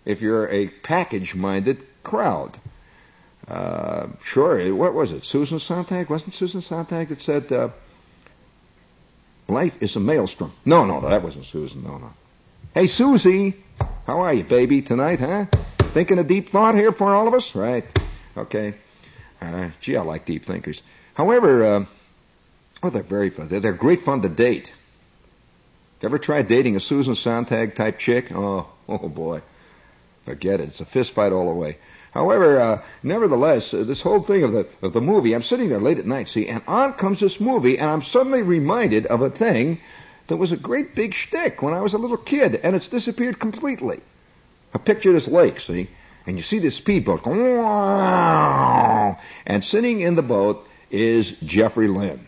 [0.03, 2.57] if you're a package-minded crowd.
[3.47, 5.23] Uh, sure, what was it?
[5.23, 6.09] Susan Sontag?
[6.09, 7.69] Wasn't Susan Sontag that said, uh,
[9.47, 10.53] life is a maelstrom?
[10.65, 11.83] No, no, no, that wasn't Susan.
[11.83, 12.13] No, no.
[12.73, 13.57] Hey, Susie,
[14.07, 15.47] how are you, baby, tonight, huh?
[15.93, 17.53] Thinking a deep thought here for all of us?
[17.53, 17.83] Right.
[18.37, 18.75] Okay.
[19.41, 20.81] Uh, gee, I like deep thinkers.
[21.13, 21.85] However, uh,
[22.81, 23.49] oh, they're very fun.
[23.49, 24.71] They're, they're great fun to date.
[26.01, 28.31] Ever tried dating a Susan Sontag type chick?
[28.31, 29.41] Oh, oh boy.
[30.23, 30.69] Forget it.
[30.69, 31.77] It's a fist fight all the way.
[32.13, 35.81] However, uh, nevertheless, uh, this whole thing of the of the movie, I'm sitting there
[35.81, 39.29] late at night, see, and on comes this movie, and I'm suddenly reminded of a
[39.29, 39.81] thing
[40.31, 43.37] that was a great big shtick when I was a little kid, and it's disappeared
[43.37, 43.99] completely.
[44.73, 45.89] I picture this lake, see,
[46.25, 47.57] and you see this speedboat going,
[49.45, 52.27] and sitting in the boat is Jeffrey Lynn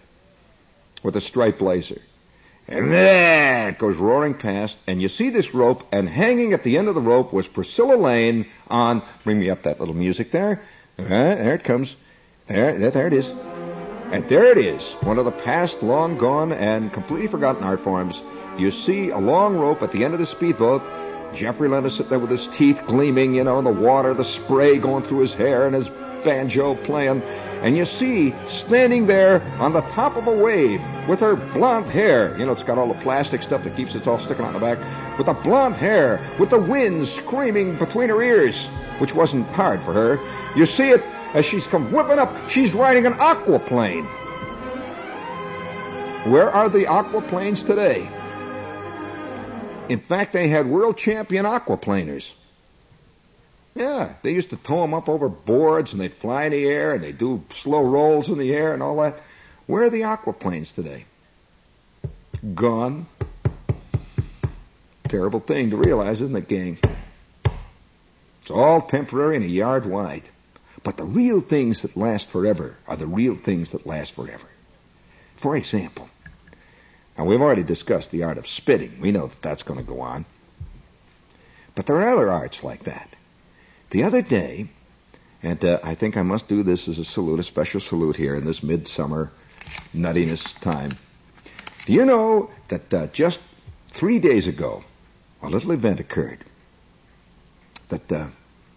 [1.01, 2.01] with a striped blazer.
[2.67, 6.77] And then it goes roaring past, and you see this rope, and hanging at the
[6.77, 10.61] end of the rope was Priscilla Lane on, bring me up that little music there.
[10.99, 11.95] Uh, there it comes.
[12.47, 13.31] There, there, there it is.
[14.13, 18.21] And there it is, one of the past, long gone, and completely forgotten art forms.
[18.59, 20.83] You see a long rope at the end of the speedboat.
[21.33, 24.23] Jeffrey Lynn is sitting there with his teeth gleaming, you know, in the water, the
[24.23, 25.89] spray going through his hair, and his
[26.23, 27.21] banjo playing
[27.63, 32.37] and you see standing there on the top of a wave with her blonde hair.
[32.37, 34.59] You know, it's got all the plastic stuff that keeps it all sticking out the
[34.59, 35.17] back.
[35.17, 38.65] With the blonde hair, with the wind screaming between her ears,
[38.99, 40.19] which wasn't hard for her.
[40.57, 41.01] You see it
[41.33, 42.49] as she's come whipping up.
[42.49, 44.07] She's riding an aquaplane.
[46.29, 48.09] Where are the aquaplanes today?
[49.87, 52.33] In fact, they had world champion aquaplaners.
[53.75, 56.93] Yeah, they used to tow them up over boards and they'd fly in the air
[56.93, 59.19] and they'd do slow rolls in the air and all that.
[59.65, 61.05] Where are the aquaplanes today?
[62.53, 63.07] Gone.
[65.07, 66.77] Terrible thing to realize, isn't it, gang?
[68.41, 70.23] It's all temporary and a yard wide.
[70.83, 74.47] But the real things that last forever are the real things that last forever.
[75.37, 76.09] For example,
[77.17, 78.99] now we've already discussed the art of spitting.
[78.99, 80.25] We know that that's going to go on.
[81.73, 83.15] But there are other arts like that.
[83.93, 84.65] The other day,
[85.43, 88.33] and uh, I think I must do this as a salute, a special salute here
[88.33, 89.31] in this midsummer
[89.93, 90.93] nuttiness time.
[91.85, 93.37] Do you know that uh, just
[93.91, 94.83] three days ago,
[95.43, 96.43] a little event occurred
[97.89, 98.29] that uh,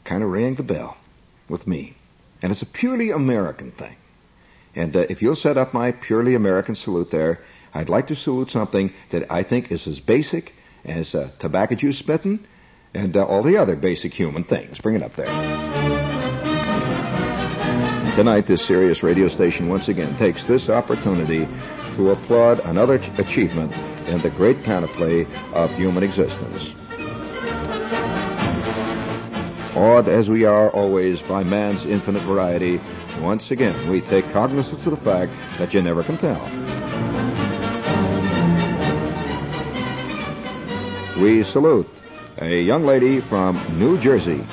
[0.05, 0.98] kind of rang the bell
[1.48, 1.94] with me,
[2.42, 3.96] and it's a purely American thing.
[4.74, 7.40] And uh, if you'll set up my purely American salute there,
[7.72, 10.52] I'd like to salute something that I think is as basic
[10.85, 12.46] as uh, tobacco juice spitting
[12.97, 14.79] and uh, all the other basic human things.
[14.79, 15.27] Bring it up there.
[18.17, 21.47] Tonight, this serious radio station once again takes this opportunity
[21.95, 23.73] to applaud another ch- achievement
[24.09, 26.75] in the great panoply of human existence.
[29.77, 32.81] Awed as we are always by man's infinite variety,
[33.21, 36.41] once again we take cognizance of the fact that you never can tell.
[41.21, 41.96] We salute
[42.38, 44.44] a young lady from New Jersey.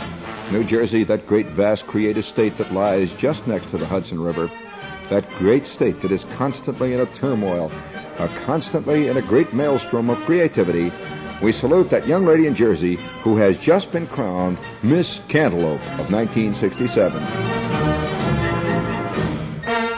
[0.52, 4.52] New Jersey, that great, vast, creative state that lies just next to the Hudson River.
[5.10, 7.72] That great state that is constantly in a turmoil,
[8.18, 10.92] uh, constantly in a great maelstrom of creativity
[11.44, 16.10] we salute that young lady in Jersey who has just been crowned Miss Cantaloupe of
[16.10, 17.22] 1967.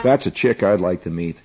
[0.02, 1.36] That's a chick I'd like to meet.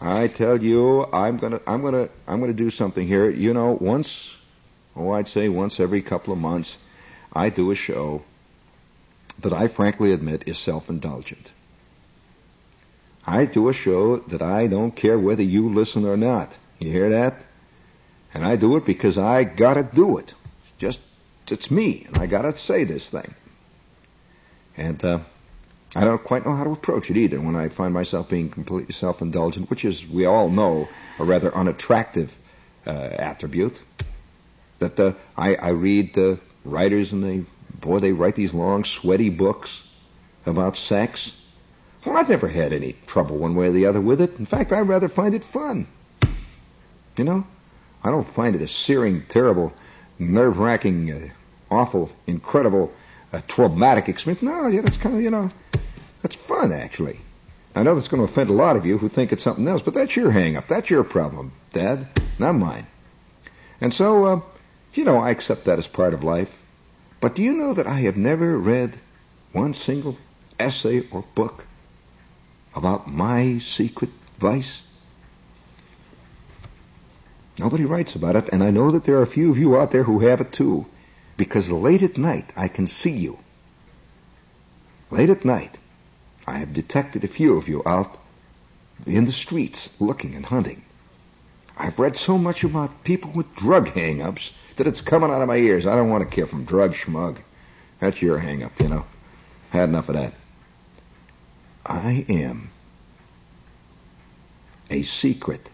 [0.00, 3.28] I tell you, I'm gonna, I'm gonna, I'm gonna do something here.
[3.28, 4.36] You know, once,
[5.00, 6.76] oh, I'd say once every couple of months,
[7.32, 8.22] I do a show
[9.42, 11.50] that I frankly admit is self-indulgent.
[13.26, 16.56] I do a show that I don't care whether you listen or not.
[16.78, 17.36] You hear that?
[18.32, 20.32] And I do it because I gotta do it.
[20.78, 21.00] Just,
[21.48, 23.34] it's me, and I gotta say this thing.
[24.76, 25.20] And, uh,
[25.94, 28.94] I don't quite know how to approach it either when I find myself being completely
[28.94, 32.32] self-indulgent, which is, we all know, a rather unattractive,
[32.86, 33.80] uh, attribute.
[34.80, 37.44] That, uh, I, I read, uh, writers and they,
[37.80, 39.70] boy, they write these long, sweaty books
[40.46, 41.32] about sex.
[42.04, 44.38] Well, I've never had any trouble one way or the other with it.
[44.38, 45.86] In fact, I rather find it fun.
[47.16, 47.46] You know?
[48.02, 49.74] I don't find it a searing, terrible,
[50.18, 51.28] nerve-wracking, uh,
[51.70, 52.90] awful, incredible,
[53.32, 54.42] uh, traumatic experience.
[54.42, 55.50] No, yeah, that's kind of, you know,
[56.22, 57.20] that's fun, actually.
[57.74, 59.82] I know that's going to offend a lot of you who think it's something else,
[59.82, 60.68] but that's your hang-up.
[60.68, 62.86] That's your problem, Dad, not mine.
[63.82, 64.40] And so, uh,
[64.94, 66.50] you know, I accept that as part of life.
[67.20, 68.98] But do you know that I have never read
[69.52, 70.16] one single
[70.58, 71.66] essay or book
[72.74, 74.82] about my secret vice?
[77.58, 79.92] Nobody writes about it, and I know that there are a few of you out
[79.92, 80.86] there who have it too.
[81.36, 83.38] Because late at night, I can see you.
[85.10, 85.78] Late at night,
[86.46, 88.16] I have detected a few of you out
[89.06, 90.82] in the streets looking and hunting.
[91.80, 95.56] I've read so much about people with drug hang-ups that it's coming out of my
[95.56, 95.86] ears.
[95.86, 97.38] I don't want to care from drug schmug.
[98.00, 99.06] That's your hang-up, you know.
[99.70, 100.34] Had enough of that.
[101.86, 102.70] I am
[104.90, 105.68] a secret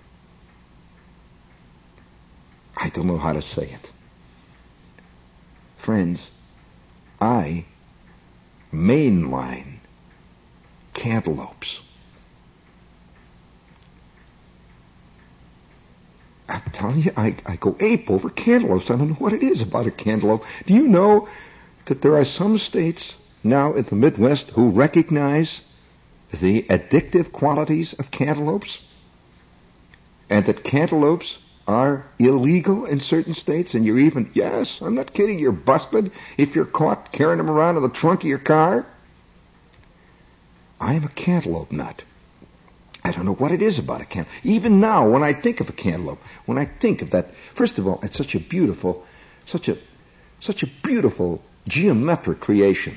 [2.77, 3.91] I don't know how to say it.
[5.79, 6.31] Friends,
[7.21, 7.65] I
[8.73, 9.79] mainline
[10.93, 11.81] cantaloupes.
[16.49, 18.91] I'm telling you, I, I go ape over cantaloupes.
[18.91, 20.45] I don't know what it is about a cantaloupe.
[20.67, 21.29] Do you know
[21.87, 25.61] that there are some states now in the Midwest who recognize
[26.33, 28.79] the addictive qualities of cantaloupes?
[30.31, 35.39] And that cantaloupes are illegal in certain states, and you're even, yes, I'm not kidding,
[35.39, 38.87] you're busted if you're caught carrying them around in the trunk of your car.
[40.81, 42.03] I am a cantaloupe nut.
[43.07, 44.45] I don't know what it is about a cantaloupe.
[44.45, 47.87] Even now, when I think of a cantaloupe, when I think of that, first of
[47.87, 49.07] all, it's such a beautiful,
[49.45, 49.79] such a,
[50.41, 52.97] such a beautiful geometric creation.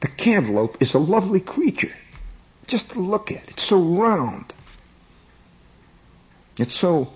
[0.00, 1.94] The cantaloupe is a lovely creature.
[2.66, 3.48] Just to look at.
[3.50, 4.52] It's so round.
[6.58, 7.12] It's so,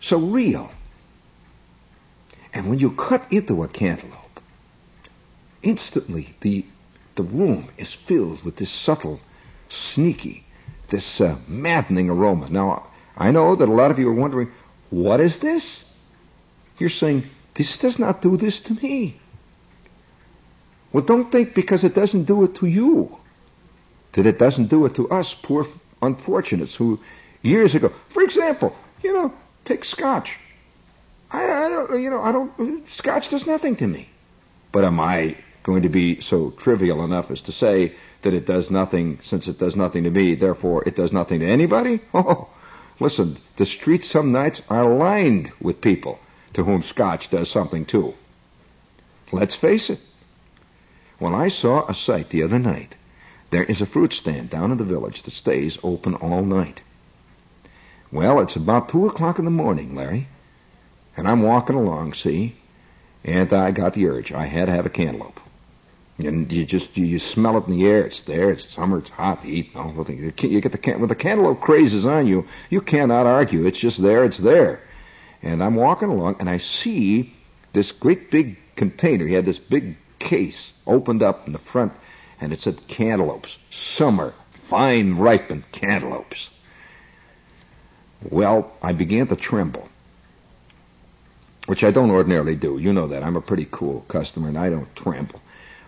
[0.00, 0.70] so real.
[2.54, 4.40] And when you cut into a cantaloupe,
[5.64, 6.64] instantly the,
[7.16, 9.20] the room is filled with this subtle,
[9.68, 10.44] sneaky,
[10.88, 12.48] this uh, maddening aroma.
[12.48, 12.86] Now,
[13.16, 14.50] I know that a lot of you are wondering,
[14.90, 15.84] what is this?
[16.78, 19.18] You're saying, this does not do this to me.
[20.92, 23.18] Well, don't think because it doesn't do it to you
[24.16, 25.66] that it doesn't do it to us poor
[26.00, 26.98] unfortunates who
[27.42, 27.92] years ago.
[28.08, 29.32] For example, you know,
[29.64, 30.30] take scotch.
[31.30, 34.08] I, I don't, you know, I don't, scotch does nothing to me.
[34.72, 35.36] But am I
[35.66, 37.92] going to be so trivial enough as to say
[38.22, 41.46] that it does nothing since it does nothing to me, therefore it does nothing to
[41.46, 42.00] anybody?
[42.14, 42.48] Oh,
[43.00, 46.20] listen, the streets some nights are lined with people
[46.54, 48.14] to whom scotch does something too.
[49.32, 49.98] Let's face it.
[51.18, 52.94] When I saw a sight the other night,
[53.50, 56.80] there is a fruit stand down in the village that stays open all night.
[58.12, 60.28] Well, it's about two o'clock in the morning, Larry.
[61.16, 62.56] And I'm walking along, see?
[63.24, 64.30] And I got the urge.
[64.30, 65.40] I had to have a cantaloupe.
[66.18, 68.06] And you just, you, smell it in the air.
[68.06, 68.50] It's there.
[68.50, 68.98] It's summer.
[68.98, 69.72] It's hot to eat.
[69.74, 70.32] All the things.
[70.42, 73.66] You get the, can- when the cantaloupe craze is on you, you cannot argue.
[73.66, 74.24] It's just there.
[74.24, 74.80] It's there.
[75.42, 77.34] And I'm walking along and I see
[77.74, 79.26] this great big container.
[79.26, 81.92] He had this big case opened up in the front
[82.40, 83.58] and it said cantaloupes.
[83.70, 84.32] Summer.
[84.70, 86.50] Fine ripened cantaloupes.
[88.30, 89.88] Well, I began to tremble,
[91.66, 92.78] which I don't ordinarily do.
[92.78, 93.22] You know that.
[93.22, 95.40] I'm a pretty cool customer and I don't tremble.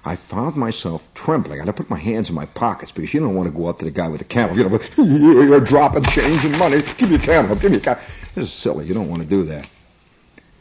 [0.04, 1.60] I found myself trembling.
[1.60, 3.78] and I put my hands in my pockets because you don't want to go up
[3.80, 4.56] to the guy with the camel.
[4.56, 6.82] You know, you're dropping change and money.
[6.98, 7.56] Give me a camel.
[7.56, 8.02] Give me a camel.
[8.34, 8.86] This is silly.
[8.86, 9.68] You don't want to do that.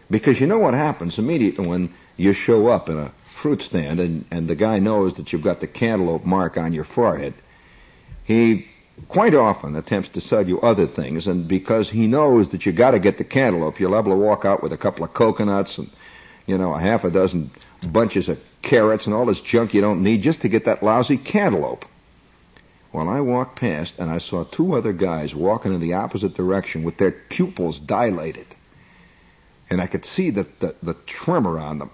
[0.10, 3.12] Because you know what happens immediately when you show up in a
[3.42, 6.84] fruit stand and, and the guy knows that you've got the cantaloupe mark on your
[6.84, 7.34] forehead.
[8.24, 8.68] He
[9.08, 12.92] quite often attempts to sell you other things, and because he knows that you've got
[12.92, 15.90] to get the cantaloupe, you're able to walk out with a couple of coconuts and
[16.48, 17.52] you know a half a dozen
[17.84, 21.18] bunches of carrots and all this junk you don't need just to get that lousy
[21.18, 21.86] cantaloupe.
[22.91, 26.84] Well, I walked past and I saw two other guys walking in the opposite direction
[26.84, 28.48] with their pupils dilated.
[29.70, 31.91] And I could see the, the, the tremor on them.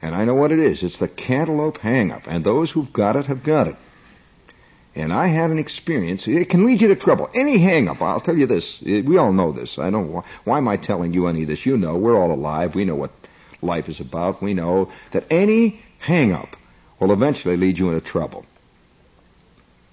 [0.00, 0.82] And I know what it is.
[0.84, 2.22] It's the cantaloupe hang-up.
[2.28, 3.76] And those who've got it have got it.
[4.94, 6.26] And I had an experience.
[6.26, 7.28] It can lead you to trouble.
[7.34, 8.80] Any hang-up, I'll tell you this.
[8.80, 9.78] We all know this.
[9.78, 11.66] I don't, why am I telling you any of this?
[11.66, 12.74] You know, we're all alive.
[12.76, 13.10] We know what
[13.62, 14.42] life is about.
[14.42, 16.56] We know that any hang-up
[17.00, 18.44] will eventually lead you into trouble.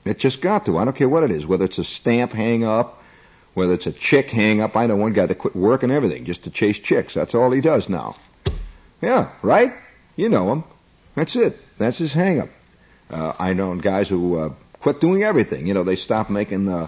[0.05, 0.77] It just got to.
[0.77, 3.01] I don't care what it is, whether it's a stamp hang-up,
[3.53, 4.75] whether it's a chick hang-up.
[4.75, 7.13] I know one guy that quit work and everything just to chase chicks.
[7.13, 8.15] That's all he does now.
[9.01, 9.73] Yeah, right?
[10.15, 10.63] You know him.
[11.15, 11.57] That's it.
[11.77, 12.49] That's his hang-up.
[13.09, 15.67] Uh, I know guys who uh, quit doing everything.
[15.67, 16.87] You know, they stopped making uh,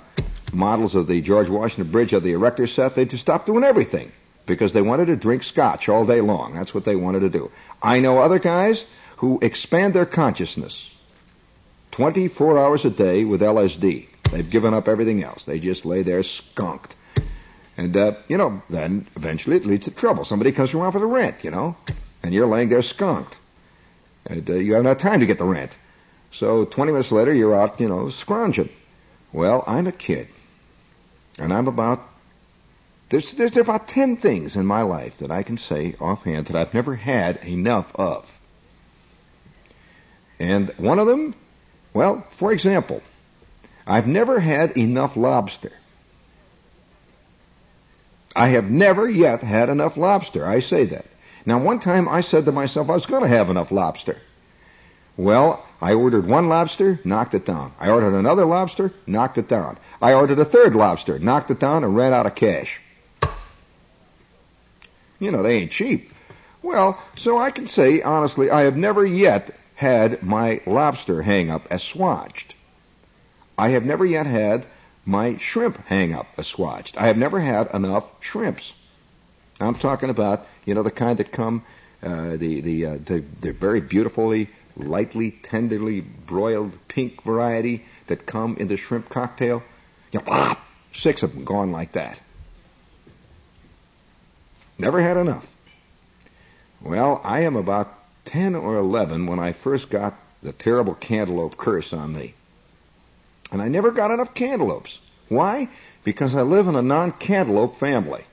[0.54, 2.96] models of the George Washington Bridge of the Erector set.
[2.96, 4.12] They just stopped doing everything
[4.48, 6.56] because they wanted to drink scotch all day long.
[6.56, 7.52] That's what they wanted to do.
[7.82, 8.84] I know other guys
[9.18, 10.90] who expand their consciousness
[11.92, 14.08] 24 hours a day with LSD.
[14.32, 15.46] They've given up everything else.
[15.46, 16.96] They just lay there skunked.
[17.76, 20.26] And, uh, you know, then eventually it leads to trouble.
[20.26, 21.78] Somebody comes around for the rent, you know,
[22.24, 23.36] and you're laying there skunked.
[24.26, 25.72] And uh, you have no time to get the rent.
[26.34, 28.70] So 20 minutes later, you're out, you know, scrounging.
[29.32, 30.28] Well, I'm a kid.
[31.40, 32.02] And I'm about
[33.10, 36.48] there's, there's there are about ten things in my life that I can say offhand
[36.48, 38.30] that I've never had enough of.
[40.40, 41.34] And one of them,
[41.94, 43.02] well, for example,
[43.86, 45.72] I've never had enough lobster.
[48.36, 50.46] I have never yet had enough lobster.
[50.46, 51.06] I say that.
[51.46, 54.18] Now, one time I said to myself I was going to have enough lobster.
[55.16, 57.72] Well, I ordered one lobster, knocked it down.
[57.80, 59.80] I ordered another lobster, knocked it down.
[60.02, 62.80] I ordered a third lobster, knocked it down, and ran out of cash.
[65.20, 66.12] You know, they ain't cheap.
[66.62, 71.72] Well, so I can say honestly, I have never yet had my lobster hang up
[71.72, 72.56] assuaged.
[73.58, 74.66] I have never yet had
[75.06, 76.98] my shrimp hang up assuaged.
[76.98, 78.74] I have never had enough shrimps.
[79.60, 81.64] I'm talking about, you know, the kind that come,
[82.04, 88.58] uh, the, the, uh, the, the very beautifully, lightly, tenderly broiled pink variety that come
[88.58, 89.64] in the shrimp cocktail.
[90.12, 90.58] You know,
[90.94, 92.20] six of them gone like that.
[94.78, 95.46] Never had enough.
[96.82, 97.94] Well, I am about
[98.26, 102.36] 10 or 11 when I first got the terrible cantaloupe curse on me.
[103.52, 105.00] And I never got enough cantaloupes.
[105.30, 105.70] Why?
[106.04, 108.24] Because I live in a non-cantaloupe family.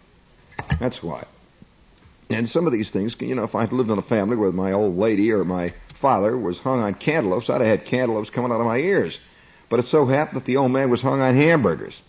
[0.78, 1.24] That's why.
[2.30, 4.72] And some of these things, you know, if I'd lived in a family where my
[4.72, 8.61] old lady or my father was hung on cantaloupes, I'd have had cantaloupes coming out
[8.61, 9.18] of my ears.
[9.68, 12.01] But it so happened that the old man was hung on hamburgers.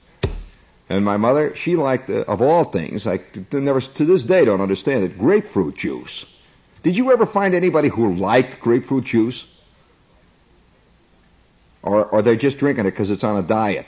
[0.88, 3.20] And my mother, she liked, uh, of all things, I
[3.52, 6.26] never, to this day don't understand it, grapefruit juice.
[6.84, 9.46] Did you ever find anybody who liked grapefruit juice?
[11.82, 13.88] Or, or they're just drinking it because it's on a diet?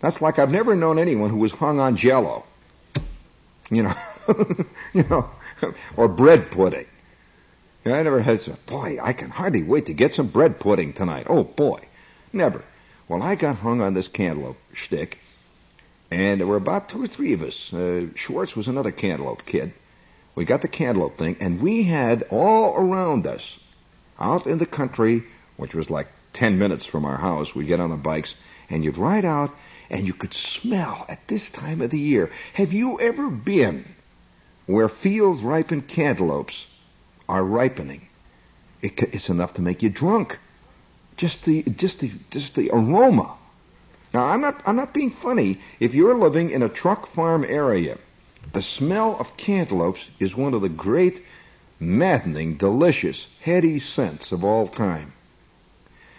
[0.00, 2.44] That's like I've never known anyone who was hung on jello.
[3.70, 3.94] You know,
[4.92, 5.30] you know,
[5.96, 6.86] or bread pudding.
[7.86, 11.26] I never had some, boy, I can hardly wait to get some bread pudding tonight.
[11.28, 11.86] Oh boy.
[12.32, 12.62] Never.
[13.08, 15.18] Well, I got hung on this cantaloupe stick
[16.10, 17.72] and there were about two or three of us.
[17.72, 19.72] Uh, Schwartz was another cantaloupe kid.
[20.34, 23.58] We got the cantaloupe thing, and we had all around us,
[24.18, 25.24] out in the country,
[25.56, 28.34] which was like 10 minutes from our house, we'd get on the bikes,
[28.68, 29.54] and you'd ride out,
[29.90, 32.30] and you could smell at this time of the year.
[32.54, 33.84] Have you ever been
[34.66, 36.66] where fields ripen cantaloupes
[37.28, 38.08] are ripening?
[38.82, 40.38] It, it's enough to make you drunk.
[41.16, 43.36] Just the, just the, just the aroma
[44.14, 45.60] now, I'm not, I'm not being funny.
[45.80, 47.98] If you're living in a truck farm area,
[48.52, 51.24] the smell of cantaloupes is one of the great,
[51.80, 55.12] maddening, delicious, heady scents of all time.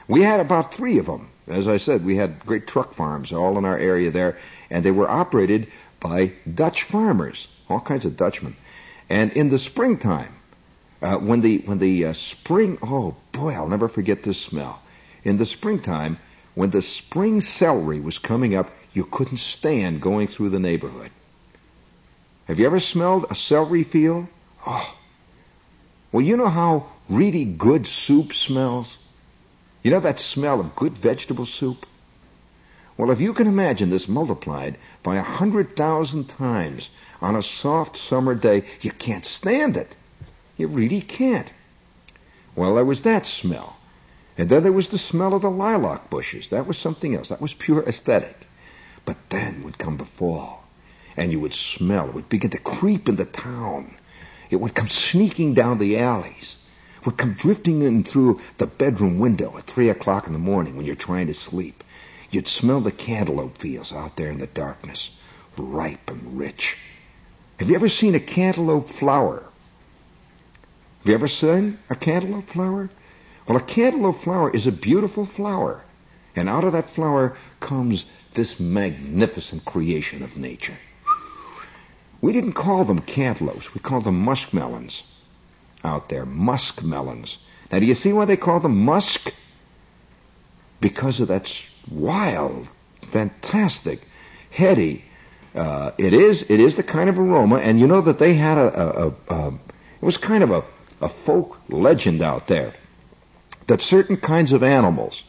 [0.10, 1.30] We had about three of them.
[1.48, 4.38] As I said, we had great truck farms all in our area there,
[4.70, 5.72] and they were operated
[6.02, 8.58] by Dutch farmers, all kinds of Dutchmen.
[9.10, 10.34] And in the springtime,
[11.02, 14.82] uh, when the when the uh, spring, oh boy, I'll never forget this smell.
[15.24, 16.18] In the springtime,
[16.56, 21.12] when the spring celery was coming up, you couldn't stand going through the neighborhood.
[22.45, 24.28] Have you ever smelled a celery field?
[24.66, 24.95] Oh.
[26.12, 28.97] Well, you know how really good soup smells?
[29.84, 31.86] You know that smell of good vegetable soup?
[32.97, 36.89] Well, if you can imagine this multiplied by a hundred thousand times
[37.22, 39.93] on a soft summer day, you can't stand it.
[40.56, 41.49] You really can't.
[42.56, 43.75] Well, there was that smell.
[44.38, 46.50] And then there was the smell of the lilac bushes.
[46.50, 47.30] That was something else.
[47.30, 48.36] That was pure aesthetic.
[49.06, 50.64] But then would come the fall.
[51.16, 52.10] And you would smell.
[52.10, 53.96] It would begin to creep into town.
[54.50, 56.58] It would come sneaking down the alleys.
[57.00, 60.76] It would come drifting in through the bedroom window at three o'clock in the morning
[60.76, 61.84] when you're trying to sleep.
[62.30, 65.12] You'd smell the cantaloupe fields out there in the darkness,
[65.58, 66.76] ripe and rich.
[67.60, 69.44] Have you ever seen a cantaloupe flower?
[71.00, 72.90] Have you ever seen a cantaloupe flower?
[73.48, 75.82] Well, a cantaloupe flower is a beautiful flower.
[76.36, 80.78] And out of that flower comes this magnificent creation of nature.
[82.22, 83.74] We didn't call them cantaloupes.
[83.74, 85.04] We called them muskmelons
[85.84, 86.26] out there.
[86.26, 87.38] Muskmelons.
[87.72, 89.32] Now, do you see why they call them musk?
[90.82, 91.52] Because of that
[91.89, 92.68] wild,
[93.12, 94.02] fantastic,
[94.50, 95.04] heady.
[95.54, 96.43] Uh, it is.
[96.50, 98.82] It is the kind of aroma, and you know that they had a.
[98.82, 100.64] a, a, a it was kind of a,
[101.02, 102.74] a folk legend out there
[103.68, 105.24] that certain kinds of animals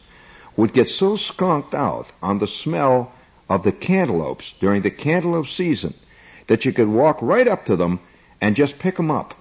[0.55, 3.11] would get so skunked out on the smell
[3.49, 5.93] of the cantaloupes during the cantaloupe season
[6.47, 7.99] that you could walk right up to them
[8.41, 9.33] and just pick them up.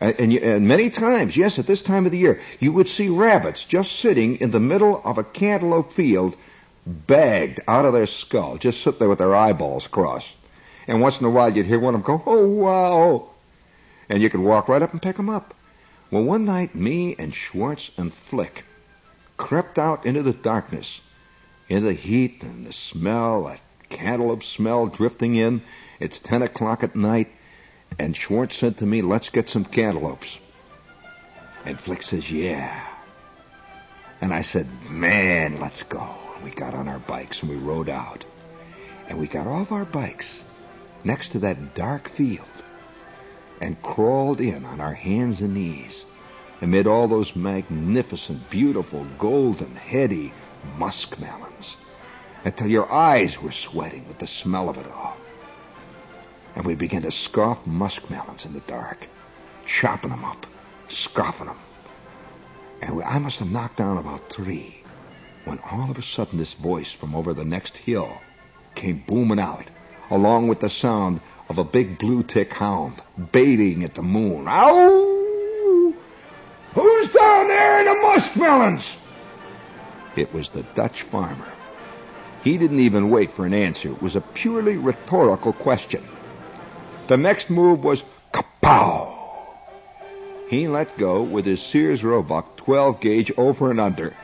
[0.00, 3.08] And, you, and, many times, yes, at this time of the year, you would see
[3.08, 6.36] rabbits just sitting in the middle of a cantaloupe field,
[6.84, 10.32] bagged out of their skull, just sit there with their eyeballs crossed.
[10.86, 13.28] And once in a while, you'd hear one of them go, "Oh wow!"
[14.10, 15.54] And you could walk right up and pick them up.
[16.14, 18.64] Well, one night, me and Schwartz and Flick
[19.36, 21.00] crept out into the darkness,
[21.68, 23.58] into the heat and the smell, that
[23.90, 25.60] cantaloupe smell drifting in.
[25.98, 27.32] It's ten o'clock at night
[27.98, 30.38] and Schwartz said to me, let's get some cantaloupes.
[31.64, 32.86] And Flick says, yeah.
[34.20, 36.14] And I said, man, let's go.
[36.44, 38.22] We got on our bikes and we rode out.
[39.08, 40.44] And we got off our bikes
[41.02, 42.46] next to that dark field
[43.60, 46.04] and crawled in on our hands and knees
[46.60, 50.32] amid all those magnificent, beautiful, golden, heady
[50.78, 51.76] muskmelons
[52.44, 55.16] until your eyes were sweating with the smell of it all
[56.54, 59.08] and we began to scoff muskmelons in the dark,
[59.66, 60.46] chopping them up,
[60.88, 61.58] scoffing them.
[62.80, 64.82] And we, I must have knocked down about three
[65.44, 68.20] when all of a sudden this voice from over the next hill
[68.74, 69.68] came booming out,
[70.10, 73.00] along with the sound of a big blue tick hound
[73.32, 74.46] baiting at the moon.
[74.48, 75.94] Ow!
[76.74, 78.94] Who's down there in the muskmelons?
[80.16, 81.52] It was the Dutch farmer.
[82.42, 83.90] He didn't even wait for an answer.
[83.90, 86.06] It was a purely rhetorical question.
[87.08, 89.12] The next move was kapow.
[90.48, 94.14] He let go with his Sears Roebuck 12 gauge over and under,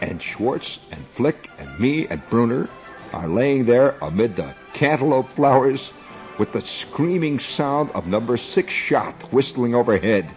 [0.00, 2.68] and Schwartz and Flick and me and Bruner
[3.12, 5.92] are laying there amid the cantaloupe flowers
[6.38, 10.34] with the screaming sound of number six shot whistling overhead.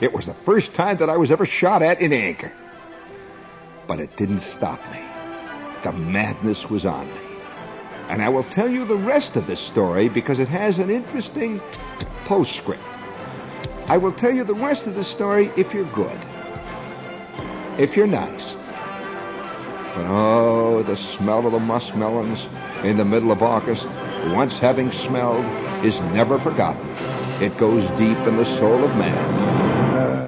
[0.00, 2.52] It was the first time that I was ever shot at in anger.
[3.86, 5.00] But it didn't stop me.
[5.84, 7.20] The madness was on me.
[8.08, 11.60] And I will tell you the rest of this story because it has an interesting
[12.24, 12.82] postscript.
[13.86, 16.20] I will tell you the rest of the story if you're good.
[17.78, 18.52] If you're nice.
[19.94, 22.46] But oh, the smell of the muskmelons
[22.84, 23.86] in the middle of August,
[24.30, 25.44] once having smelled,
[25.84, 26.88] is never forgotten.
[27.42, 29.71] It goes deep in the soul of man.